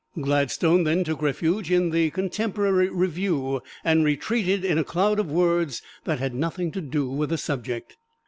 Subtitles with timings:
[0.19, 5.83] Gladstone then took refuge in the "Contemporary Review," and retreated in a cloud of words
[6.05, 7.97] that had nothing to do with the subject.